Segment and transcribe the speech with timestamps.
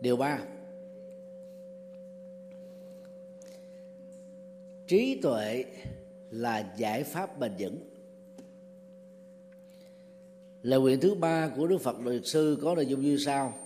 [0.00, 0.42] điều ba.
[4.86, 5.64] Trí tuệ
[6.30, 7.78] là giải pháp bền vững.
[10.62, 13.58] Lời nguyện thứ ba của đức phật luật sư có nội dung như sau.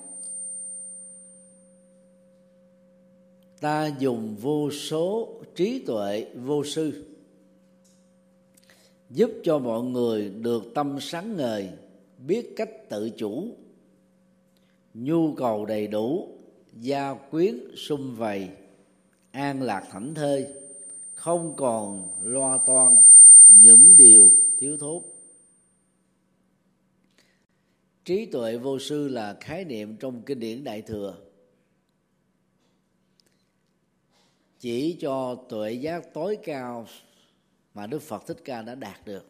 [3.60, 7.04] Ta dùng vô số trí tuệ vô sư
[9.10, 11.68] giúp cho mọi người được tâm sáng ngời,
[12.26, 13.56] biết cách tự chủ
[15.04, 16.28] nhu cầu đầy đủ,
[16.72, 18.48] gia quyến sum vầy,
[19.30, 20.46] an lạc thảnh thơi,
[21.14, 22.96] không còn lo toan
[23.48, 25.02] những điều thiếu thốn.
[28.04, 31.16] Trí tuệ vô sư là khái niệm trong kinh điển đại thừa.
[34.58, 36.86] Chỉ cho tuệ giác tối cao
[37.74, 39.26] mà đức phật thích ca đã đạt được.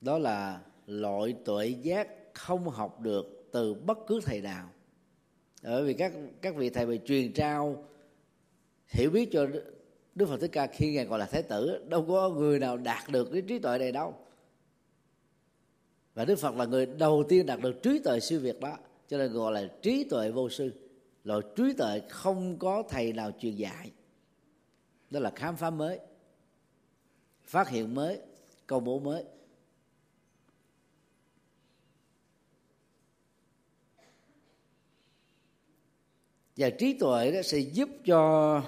[0.00, 4.70] Đó là loại tuệ giác không học được từ bất cứ thầy nào.
[5.62, 7.84] Bởi vì các các vị thầy về truyền trao
[8.88, 9.46] hiểu biết cho
[10.14, 13.10] đức phật thích ca khi ngài còn là thái tử, đâu có người nào đạt
[13.10, 14.14] được cái trí tuệ này đâu.
[16.14, 18.76] Và đức phật là người đầu tiên đạt được trí tuệ siêu việt đó,
[19.08, 20.72] cho nên gọi là trí tuệ vô sư.
[21.24, 23.90] Loại trí tuệ không có thầy nào truyền dạy.
[25.10, 25.98] Đó là khám phá mới,
[27.44, 28.18] phát hiện mới,
[28.66, 29.24] công bố mới.
[36.56, 38.62] Và trí tuệ đó sẽ giúp cho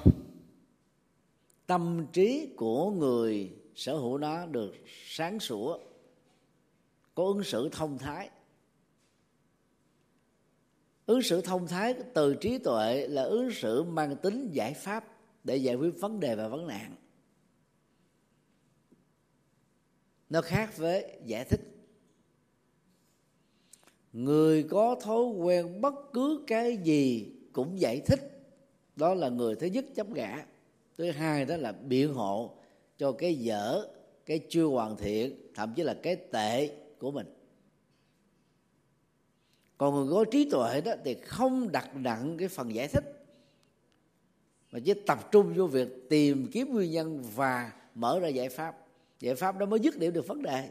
[1.66, 4.74] tâm trí của người sở hữu nó được
[5.06, 5.78] sáng sủa,
[7.14, 8.30] có ứng xử thông thái.
[11.06, 15.04] Ứng xử thông thái từ trí tuệ là ứng xử mang tính giải pháp
[15.44, 16.94] để giải quyết vấn đề và vấn nạn.
[20.30, 21.60] Nó khác với giải thích.
[24.12, 28.20] Người có thói quen bất cứ cái gì cũng giải thích.
[28.96, 30.46] Đó là người thứ nhất chấp ngã
[30.98, 32.50] thứ hai đó là biện hộ
[32.98, 33.86] cho cái dở,
[34.26, 37.26] cái chưa hoàn thiện, thậm chí là cái tệ của mình.
[39.78, 43.04] Còn người có trí tuệ đó thì không đặt nặng cái phần giải thích,
[44.72, 48.86] mà chỉ tập trung vô việc tìm kiếm nguyên nhân và mở ra giải pháp.
[49.20, 50.70] Giải pháp đó mới dứt điểm được vấn đề.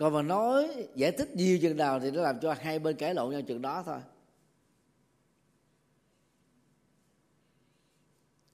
[0.00, 3.14] Còn mà nói, giải thích nhiều chừng nào thì nó làm cho hai bên cãi
[3.14, 3.98] lộn nhau chừng đó thôi.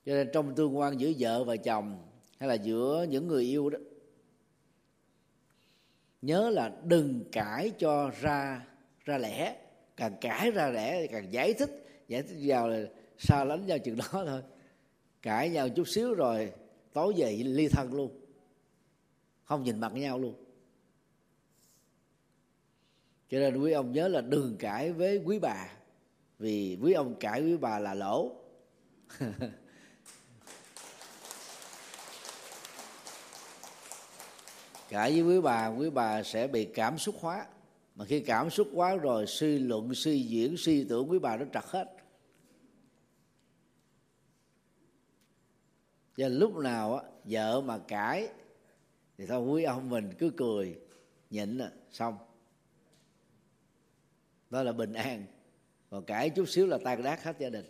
[0.07, 2.09] Cho nên trong tương quan giữa vợ và chồng
[2.39, 3.79] hay là giữa những người yêu đó,
[6.23, 8.67] nhớ là đừng cãi cho ra
[9.05, 9.57] ra lẽ.
[9.97, 12.84] Càng cãi ra lẽ thì càng giải thích giải thích vào là
[13.19, 14.43] xa lánh nhau chừng đó thôi.
[15.23, 16.53] Cãi nhau chút xíu rồi
[16.93, 18.21] tối về ly thân luôn.
[19.45, 20.46] Không nhìn mặt nhau luôn
[23.31, 25.69] cho nên quý ông nhớ là đừng cãi với quý bà,
[26.39, 28.33] vì quý ông cãi quý bà là lỗ.
[34.89, 37.47] Cãi với quý bà quý bà sẽ bị cảm xúc hóa.
[37.95, 41.45] Mà khi cảm xúc quá rồi, suy luận, suy diễn, suy tưởng quý bà nó
[41.55, 41.97] trật hết.
[46.17, 48.29] Và lúc nào á, vợ mà cãi,
[49.19, 50.79] thì thôi quý ông mình cứ cười,
[51.31, 52.19] nhịn là xong
[54.51, 55.25] đó là bình an.
[55.91, 57.65] Còn cãi chút xíu là tan đát hết gia đình.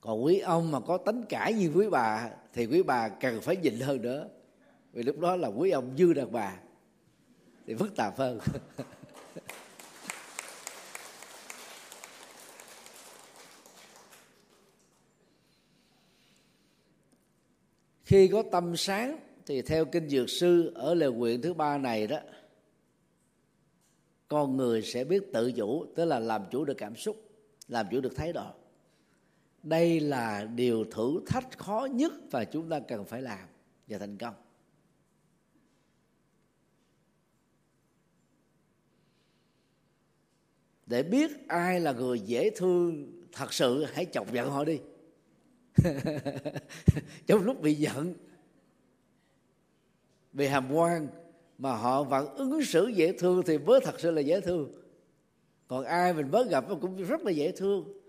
[0.00, 3.56] Còn quý ông mà có tính cãi như quý bà, thì quý bà cần phải
[3.56, 4.28] nhịn hơn nữa.
[4.92, 6.56] Vì lúc đó là quý ông dư đàn bà,
[7.66, 8.38] thì phức tạp hơn.
[18.04, 22.06] Khi có tâm sáng thì theo kinh dược sư, ở lời nguyện thứ ba này
[22.06, 22.18] đó,
[24.28, 27.16] con người sẽ biết tự chủ, tức là làm chủ được cảm xúc,
[27.68, 28.46] làm chủ được thái độ.
[29.62, 33.48] Đây là điều thử thách khó nhất và chúng ta cần phải làm
[33.86, 34.34] và thành công.
[40.86, 44.80] Để biết ai là người dễ thương thật sự, hãy chọc giận họ đi.
[47.26, 48.14] Trong lúc bị giận
[50.34, 51.08] vì hàm quan
[51.58, 54.72] mà họ vẫn ứng xử dễ thương thì mới thật sự là dễ thương.
[55.68, 58.00] Còn ai mình mới gặp cũng rất là dễ thương.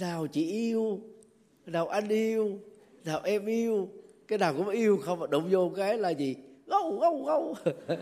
[0.00, 1.00] Nào chị yêu,
[1.66, 2.58] nào anh yêu,
[3.04, 3.88] nào em yêu,
[4.28, 6.36] cái nào cũng yêu không mà đụng vô cái là gì?
[6.66, 7.54] Gâu gâu gâu.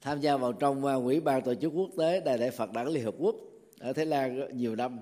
[0.00, 2.88] Tham gia vào trong à, quỹ ban tổ chức quốc tế đại lễ Phật đản
[2.88, 3.36] Liên Hợp Quốc
[3.80, 5.00] ở Thái Lan nhiều năm.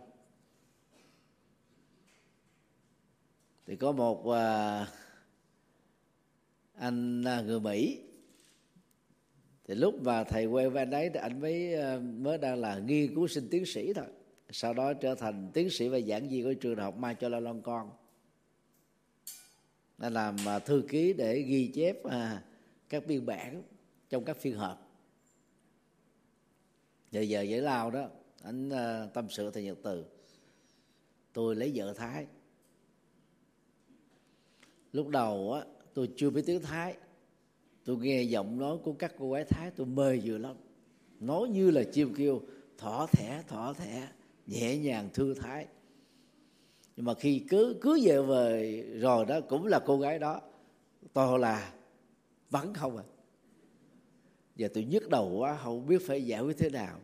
[3.66, 4.86] Thì có một à,
[6.75, 8.00] anh à, người Mỹ.
[9.64, 12.78] Thì lúc mà thầy quen với anh ấy thì anh mới à, mới đang là
[12.78, 14.06] nghiên cứu sinh tiến sĩ thôi.
[14.50, 17.28] Sau đó trở thành tiến sĩ và giảng viên của trường đại học Mai cho
[17.28, 17.90] la long Con
[19.98, 21.96] đã làm thư ký để ghi chép
[22.88, 23.62] các biên bản
[24.10, 24.90] trong các phiên họp.
[27.10, 28.08] Giờ giờ giải lao đó
[28.43, 30.05] anh ờ, tâm sự thầy nhật từ.
[31.32, 32.26] Tôi lấy vợ thái.
[34.93, 35.64] Lúc đầu á,
[35.94, 36.96] tôi chưa biết tiếng thái.
[37.85, 40.56] Tôi nghe giọng nói của các cô gái thái, tôi mê vừa lắm.
[41.20, 42.43] Nói như là chim kêu,
[42.79, 44.08] thỏ thẻ thỏ thẻ,
[44.46, 45.67] nhẹ nhàng thư thái.
[46.96, 50.40] Nhưng mà khi cứ cứ về về rồi đó, cũng là cô gái đó,
[51.12, 51.73] to là
[52.50, 53.05] vắng không à.
[54.56, 57.00] Giờ tôi nhức đầu quá, không biết phải giải quyết thế nào.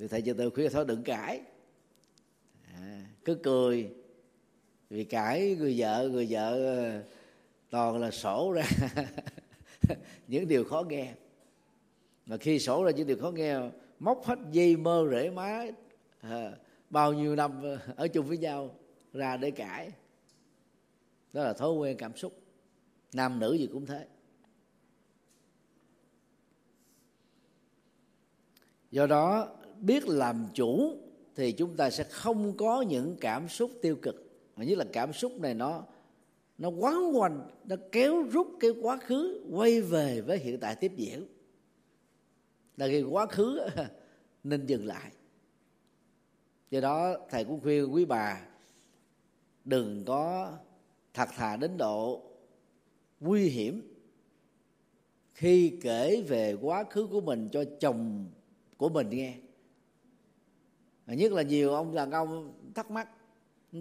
[0.00, 1.40] Thì thầy cho tôi khuyên thôi đừng cãi.
[2.74, 3.90] À, cứ cười.
[4.90, 7.02] Vì cãi người vợ người vợ ờ,
[7.70, 8.64] toàn là sổ ra.
[10.28, 11.14] Những điều khó nghe.
[12.26, 13.58] Mà khi sổ ra những điều khó nghe
[13.98, 15.66] móc hết dây mơ rễ má
[16.20, 16.52] à,
[16.90, 17.62] bao nhiêu năm
[17.96, 18.74] ở chung với nhau
[19.12, 19.90] ra để cãi.
[21.32, 22.42] Đó là thói quen cảm xúc.
[23.12, 24.06] Nam nữ gì cũng thế.
[28.90, 30.96] Do đó biết làm chủ
[31.34, 34.30] thì chúng ta sẽ không có những cảm xúc tiêu cực.
[34.56, 35.84] Mà nhất là cảm xúc này nó
[36.58, 40.92] nó quán quanh, nó kéo rút cái quá khứ, quay về với hiện tại tiếp
[40.96, 41.26] diễn.
[42.76, 43.60] Là khi quá khứ
[44.44, 45.10] nên dừng lại.
[46.70, 48.46] Do đó, thầy cũng khuyên quý bà
[49.64, 50.52] đừng có
[51.14, 52.22] thật thà đến độ
[53.20, 53.94] nguy hiểm
[55.34, 58.26] khi kể về quá khứ của mình cho chồng
[58.76, 59.34] của mình nghe
[61.14, 63.08] nhất là nhiều ông đàn ông thắc mắc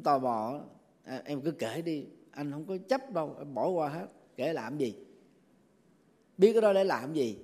[0.03, 0.61] tò mò
[1.03, 4.53] à, em cứ kể đi anh không có chấp đâu em bỏ qua hết kể
[4.53, 4.95] làm gì?
[6.37, 7.37] Biết cái đó để làm gì?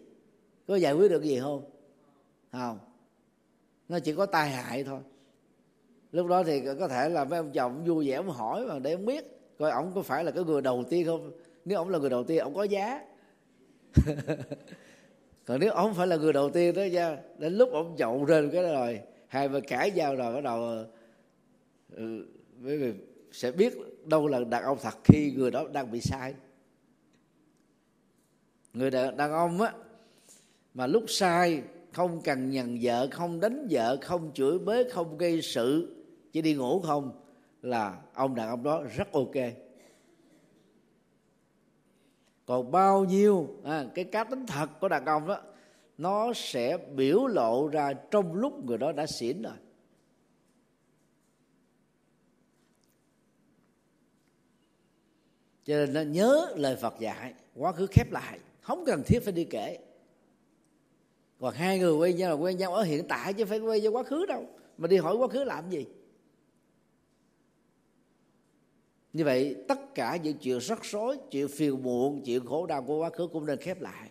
[0.68, 1.70] Có giải quyết được gì không?
[2.52, 2.80] Không.
[3.90, 5.00] Nó chỉ có tai hại thôi.
[6.12, 8.94] Lúc đó thì có thể là mấy ông chồng vui vẻ ông hỏi mà để
[8.94, 9.26] ông biết
[9.60, 11.32] coi ông có phải là cái người đầu tiên không.
[11.66, 13.06] Nếu ông là người đầu tiên ông có giá.
[15.46, 18.50] Còn nếu ông phải là người đầu tiên đó nha đến lúc ông chậu trên
[18.52, 20.86] cái đó rồi hai bên cãi nhau rồi bắt đầu
[21.96, 22.26] ừ,
[23.32, 26.34] sẽ biết đâu là đàn ông thật khi người đó đang bị sai.
[28.74, 29.74] Người đàn, đàn ông á
[30.74, 31.62] mà lúc sai
[31.92, 35.96] không cần nhằn vợ không đánh vợ không chửi bới không gây sự
[36.32, 37.22] chỉ đi ngủ không
[37.62, 39.36] là ông đàn ông đó rất ok.
[42.46, 45.42] Còn bao nhiêu à, cái cá tính thật của đàn ông đó
[45.98, 49.54] nó sẽ biểu lộ ra trong lúc người đó đã xỉn rồi.
[55.66, 59.34] Cho nên nó nhớ lời Phật dạy, quá khứ khép lại, không cần thiết phải
[59.34, 59.78] đi kể.
[61.40, 63.92] Còn hai người quen nhau là quen nhau ở hiện tại chứ phải quen nhau
[63.92, 64.46] quá khứ đâu.
[64.78, 65.86] Mà đi hỏi quá khứ làm gì?
[69.14, 72.98] Như vậy, tất cả những chuyện rắc rối, chuyện phiền muộn, chuyện khổ đau của
[72.98, 74.10] quá khứ cũng nên khép lại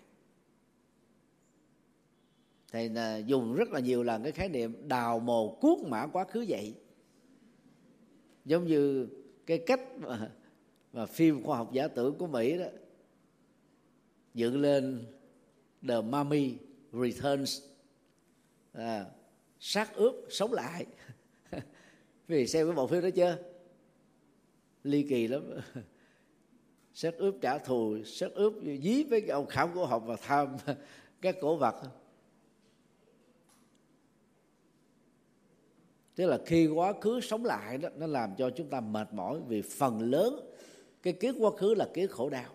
[2.74, 6.24] thầy à, dùng rất là nhiều lần cái khái niệm đào mồ cuốc mã quá
[6.24, 6.74] khứ vậy.
[8.44, 9.08] Giống như
[9.46, 10.30] cái cách mà,
[10.92, 12.64] mà phim khoa học giả tưởng của mỹ đó
[14.34, 15.04] dựng lên
[15.88, 16.54] The Mummy
[16.92, 17.62] Returns
[18.72, 19.04] à,
[19.60, 20.86] sát ướp sống lại.
[22.28, 23.38] Vì xem cái bộ phim đó chưa?
[24.84, 25.42] Ly kỳ lắm.
[26.94, 30.56] Sát ướp trả thù sát ướp dí với cái ông khảo cổ học và tham
[31.20, 31.74] các cổ vật.
[36.14, 39.40] Tức là khi quá khứ sống lại đó nó làm cho chúng ta mệt mỏi
[39.48, 40.40] vì phần lớn
[41.02, 42.54] cái kiếp quá khứ là kiếp khổ đau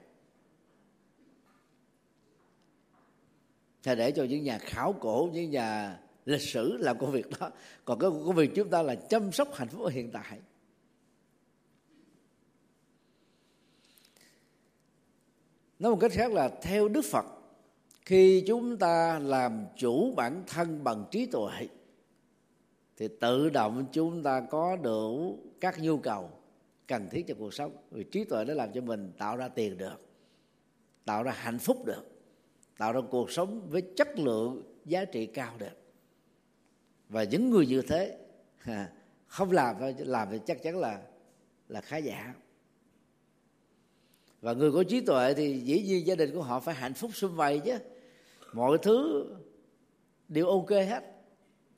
[3.83, 7.51] Thầy để cho những nhà khảo cổ, những nhà lịch sử làm công việc đó.
[7.85, 10.39] Còn cái công việc chúng ta là chăm sóc hạnh phúc ở hiện tại.
[15.79, 17.25] Nói một cách khác là theo Đức Phật,
[18.05, 21.67] khi chúng ta làm chủ bản thân bằng trí tuệ
[22.99, 26.29] thì tự động chúng ta có đủ các nhu cầu
[26.87, 27.71] cần thiết cho cuộc sống.
[27.91, 30.01] Vì trí tuệ nó làm cho mình tạo ra tiền được,
[31.05, 32.03] tạo ra hạnh phúc được,
[32.77, 35.77] tạo ra cuộc sống với chất lượng, giá trị cao được.
[37.09, 38.17] Và những người như thế
[39.27, 41.01] không làm thôi, làm thì chắc chắn là
[41.67, 42.33] là khá giả.
[44.41, 47.11] Và người có trí tuệ thì dĩ nhiên gia đình của họ phải hạnh phúc
[47.13, 47.77] xung vầy chứ.
[48.53, 49.25] Mọi thứ
[50.27, 51.03] đều ok hết,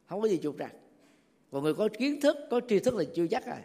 [0.06, 0.74] không có gì trục trặc
[1.51, 3.60] còn người có kiến thức, có tri thức là chưa chắc rồi.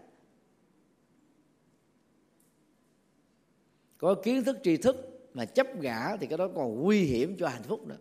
[3.98, 7.48] Có kiến thức, tri thức mà chấp ngã thì cái đó còn nguy hiểm cho
[7.48, 7.98] hạnh phúc nữa.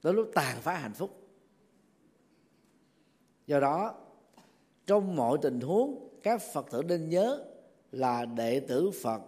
[0.00, 1.28] Tới lúc tàn phá hạnh phúc.
[3.46, 3.94] Do đó,
[4.86, 7.44] trong mọi tình huống, các phật tử nên nhớ
[7.92, 9.22] là đệ tử phật,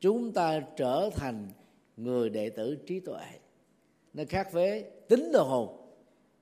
[0.00, 1.48] chúng ta trở thành
[1.96, 3.24] người đệ tử trí tuệ.
[4.14, 5.90] Nó khác với tính đồ hồn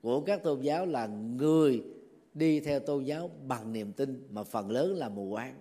[0.02, 1.82] của các tôn giáo là người
[2.36, 5.60] đi theo tôn giáo bằng niềm tin mà phần lớn là mù quáng.